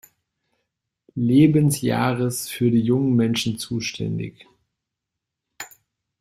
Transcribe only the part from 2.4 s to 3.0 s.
für die